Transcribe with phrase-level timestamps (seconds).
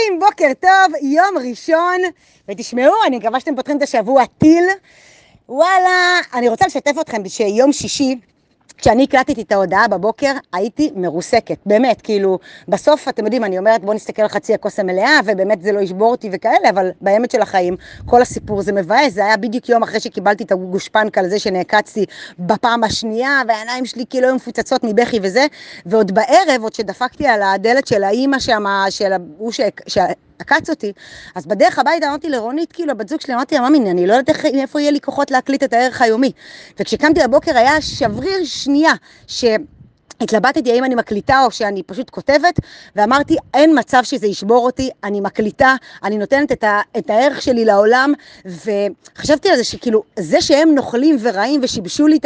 [0.00, 2.00] חברים, בוקר טוב, יום ראשון,
[2.48, 4.64] ותשמעו, אני מקווה שאתם פותחים את השבוע טיל.
[5.48, 8.16] וואלה, אני רוצה לשתף אתכם שיום שישי,
[8.78, 12.38] כשאני הקלטתי את ההודעה בבוקר, הייתי מרוסקת, באמת, כאילו,
[12.68, 16.10] בסוף, אתם יודעים, אני אומרת, בואו נסתכל על חצי הכוס המלאה, ובאמת זה לא ישבור
[16.10, 17.76] אותי וכאלה, אבל באמת של החיים,
[18.06, 22.04] כל הסיפור זה מבאס, זה היה בדיוק יום אחרי שקיבלתי את הגושפנקה על זה שנעקצתי
[22.38, 25.46] בפעם השנייה, והעיניים שלי כאילו היו מפוצצות מבכי וזה,
[25.86, 29.98] ועוד בערב, עוד שדפקתי על הדלת של האימא שם, של ההוא ש...
[30.40, 30.92] עקץ אותי,
[31.34, 34.44] אז בדרך הביתה אמרתי לרונית, כאילו, הבת זוג שלי, אמרתי לה, ממי, אני לא יודעת
[34.44, 36.32] איפה יהיה לי כוחות להקליט את הערך היומי.
[36.80, 38.92] וכשקמתי בבוקר היה שבריר שנייה,
[39.26, 39.44] ש...
[40.20, 42.60] התלבטתי האם אני מקליטה או שאני פשוט כותבת,
[42.96, 45.74] ואמרתי, אין מצב שזה ישבור אותי, אני מקליטה,
[46.04, 48.12] אני נותנת את, ה, את הערך שלי לעולם,
[48.44, 52.18] וחשבתי על זה שכאילו, זה שהם נוכלים ורעים ושיבשו לי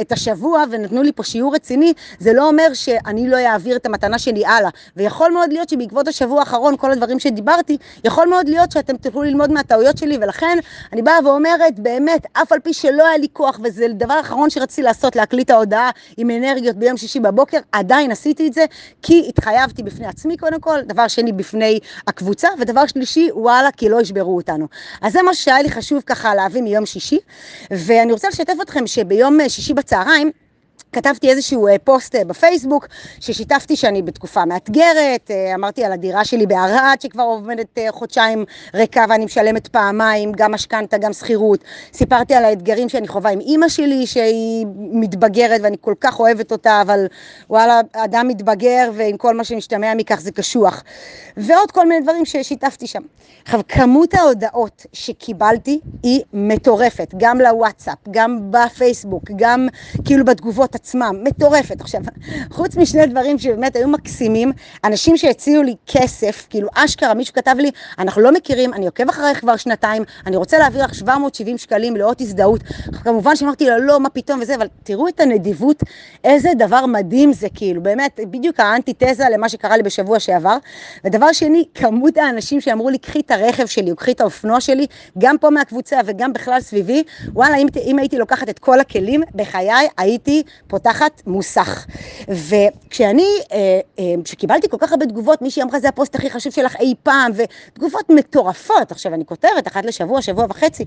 [0.00, 4.18] את השבוע ונתנו לי פה שיעור רציני, זה לא אומר שאני לא אעביר את המתנה
[4.18, 4.70] שלי הלאה.
[4.96, 9.52] ויכול מאוד להיות שבעקבות השבוע האחרון, כל הדברים שדיברתי, יכול מאוד להיות שאתם תוכלו ללמוד
[9.52, 10.58] מהטעויות שלי, ולכן
[10.92, 14.82] אני באה ואומרת, באמת, אף על פי שלא היה לי כוח, וזה הדבר האחרון שרציתי
[14.82, 18.64] לעשות, להקליט ההודעה עם אנרגיות ביום שישי בבוקר, עדיין עשיתי את זה,
[19.02, 24.00] כי התחייבתי בפני עצמי קודם כל, דבר שני בפני הקבוצה, ודבר שלישי, וואלה, כי לא
[24.00, 24.66] ישברו אותנו.
[25.02, 27.18] אז זה מה שהיה לי חשוב ככה להביא מיום שישי,
[27.70, 30.30] ואני רוצה לשתף אתכם שביום שישי בצהריים,
[30.92, 32.86] כתבתי איזשהו אה, פוסט אה, בפייסבוק
[33.20, 39.24] ששיתפתי שאני בתקופה מאתגרת, אה, אמרתי על הדירה שלי בערד שכבר עובדת חודשיים ריקה ואני
[39.24, 41.64] משלמת פעמיים, גם משכנתה, גם שכירות.
[41.92, 46.82] סיפרתי על האתגרים שאני חווה עם אימא שלי שהיא מתבגרת ואני כל כך אוהבת אותה,
[46.82, 47.06] אבל
[47.50, 50.82] וואלה, אדם מתבגר ועם כל מה שמשתמע מכך זה קשוח.
[51.36, 53.02] ועוד כל מיני דברים ששיתפתי שם.
[53.44, 59.68] עכשיו, כמות ההודעות שקיבלתי היא מטורפת, גם לוואטסאפ, גם בפייסבוק, גם
[60.04, 61.80] כאילו בתגובות עצמם, מטורפת.
[61.80, 62.00] עכשיו,
[62.50, 64.52] חוץ משני דברים שבאמת היו מקסימים,
[64.84, 69.40] אנשים שהציעו לי כסף, כאילו אשכרה, מישהו כתב לי, אנחנו לא מכירים, אני עוקב אחריך
[69.40, 72.60] כבר שנתיים, אני רוצה להעביר לך 770 שקלים לאות הזדהות.
[73.04, 75.82] כמובן שאמרתי לו, לא, מה פתאום וזה, אבל תראו את הנדיבות,
[76.24, 80.56] איזה דבר מדהים זה, כאילו, באמת, בדיוק האנטיתזה למה שקרה לי בשבוע שעבר.
[81.04, 84.86] ודבר שני, כמות האנשים שאמרו לי, קחי את הרכב שלי, או קחי את האופנוע שלי,
[85.18, 87.02] גם פה מהקבוצה וגם בכלל סביבי,
[87.32, 91.86] וואלה, אם, אם הייתי לוקחת את כל הכלים, בחיי הייתי פותחת מוסך.
[92.28, 96.76] וכשאני, אה, אה, כשקיבלתי כל כך הרבה תגובות, מישהי אמרה זה הפוסט הכי חשוב שלך
[96.76, 98.92] אי פעם, ותגובות מטורפות.
[98.92, 100.84] עכשיו אני כותבת אחת לשבוע, שבוע וחצי,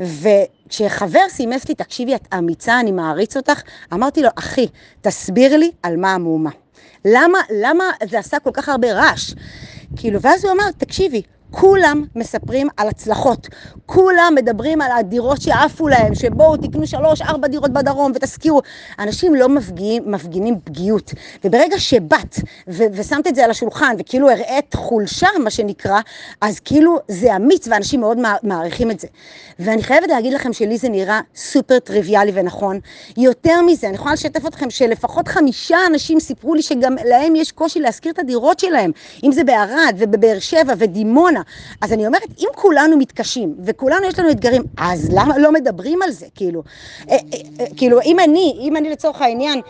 [0.00, 4.66] וכשחבר סימס לי, תקשיבי, את אמיצה, אני מעריץ אותך, אמרתי לו, אחי,
[5.00, 6.50] תסביר לי על מה המהומה.
[7.04, 9.34] למה, למה זה עשה כל כך הרבה רעש?
[9.96, 11.22] כאילו, ואז הוא אמר, תקשיבי,
[11.60, 13.48] כולם מספרים על הצלחות,
[13.86, 18.62] כולם מדברים על הדירות שעפו להם, שבואו תקנו שלוש, ארבע דירות בדרום ותשכירו.
[18.98, 21.12] אנשים לא מפגיעים, מפגינים פגיעות,
[21.44, 22.36] וברגע שבאת
[22.68, 26.00] ו- ושמת את זה על השולחן וכאילו הראית חולשה, מה שנקרא,
[26.40, 29.08] אז כאילו זה אמיץ ואנשים מאוד מעריכים את זה.
[29.58, 32.80] ואני חייבת להגיד לכם שלי זה נראה סופר טריוויאלי ונכון.
[33.16, 37.80] יותר מזה, אני יכולה לשתף אתכם שלפחות חמישה אנשים סיפרו לי שגם להם יש קושי
[37.80, 38.90] להשכיר את הדירות שלהם,
[39.24, 41.42] אם זה בערד ובבאר שבע ודימונה.
[41.80, 46.10] אז אני אומרת, אם כולנו מתקשים וכולנו יש לנו אתגרים, אז למה לא מדברים על
[46.10, 46.26] זה?
[46.34, 46.62] כאילו,
[47.10, 49.60] אה, אה, אה, כאילו אם אני, אם אני לצורך העניין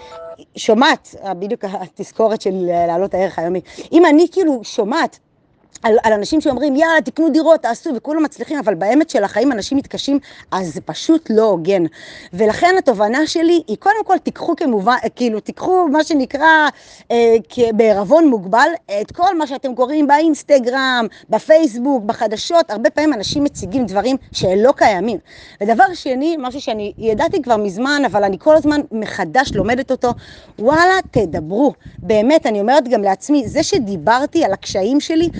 [0.56, 2.50] שומעת, בדיוק התזכורת של
[2.86, 3.60] להעלות הערך היומי,
[3.92, 5.18] אם אני כאילו שומעת
[5.82, 9.78] על, על אנשים שאומרים יאללה תקנו דירות, תעשו וכולם מצליחים, אבל באמת של החיים אנשים
[9.78, 10.18] מתקשים,
[10.50, 11.84] אז זה פשוט לא הוגן.
[12.32, 16.68] ולכן התובנה שלי היא קודם כל תיקחו כמובן, כאילו תיקחו מה שנקרא
[17.10, 17.36] אה,
[17.74, 18.68] בערבון מוגבל,
[19.00, 25.18] את כל מה שאתם קוראים באינסטגרם, בפייסבוק, בחדשות, הרבה פעמים אנשים מציגים דברים שלא קיימים.
[25.60, 30.10] ודבר שני, משהו שאני ידעתי כבר מזמן, אבל אני כל הזמן מחדש לומדת אותו,
[30.58, 31.72] וואלה תדברו.
[31.98, 35.30] באמת, אני אומרת גם לעצמי, זה שדיברתי על הקשיים שלי,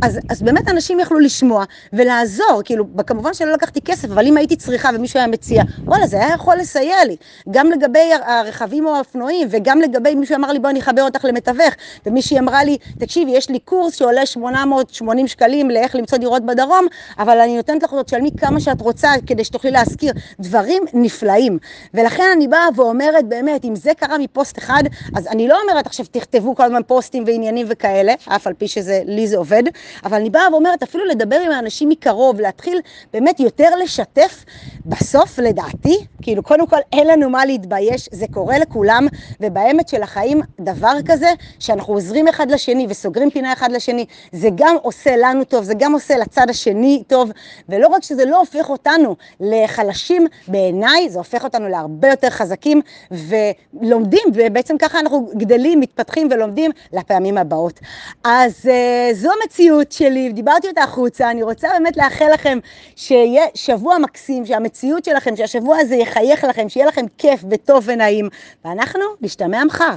[0.00, 4.56] אז, אז באמת אנשים יכלו לשמוע ולעזור, כאילו, כמובן שלא לקחתי כסף, אבל אם הייתי
[4.56, 7.16] צריכה ומישהו היה מציע, וואלה, זה היה יכול לסייע לי.
[7.50, 11.74] גם לגבי הרכבים או האופנועים, וגם לגבי מישהו אמר לי, בואי אני אחבר אותך למתווך,
[12.06, 16.86] ומישהי אמרה לי, תקשיבי, יש לי קורס שעולה 880 שקלים לאיך למצוא דירות בדרום,
[17.18, 20.12] אבל אני נותנת לך עוד תשלמי כמה שאת רוצה כדי שתוכלי להשכיר.
[20.40, 21.58] דברים נפלאים.
[21.94, 24.82] ולכן אני באה ואומרת, באמת, אם זה קרה מפוסט אחד,
[25.14, 29.02] אז אני לא אומרת עכשיו תכתבו כל הזמן פוסטים ועניינים וכאלה, אף על פי שזה,
[29.04, 29.62] לי זה עובד,
[30.04, 32.80] אבל אני באה ואומרת, אפילו לדבר עם האנשים מקרוב, להתחיל
[33.12, 34.44] באמת יותר לשתף,
[34.86, 39.06] בסוף לדעתי, כאילו קודם כל אין לנו מה להתבייש, זה קורה לכולם,
[39.40, 44.76] ובאמת של החיים דבר כזה, שאנחנו עוזרים אחד לשני וסוגרים פינה אחד לשני, זה גם
[44.82, 47.30] עושה לנו טוב, זה גם עושה לצד השני טוב,
[47.68, 52.80] ולא רק שזה לא הופך אותנו לחלשים, בעיניי זה הופך אותנו להרבה יותר חזקים
[53.10, 57.80] ולומדים, ובעצם ככה אנחנו גדלים, מתפתחים ולומדים לפעמים הבאות.
[58.24, 59.55] אז uh, זו המציאות.
[59.56, 62.58] האופטימיות שלי, דיברתי אותה החוצה, אני רוצה באמת לאחל לכם
[62.96, 68.28] שיהיה שבוע מקסים, שהמציאות שלכם, שהשבוע הזה יחייך לכם, שיהיה לכם כיף וטוב ונעים,
[68.64, 69.94] ואנחנו נשתמע מחר.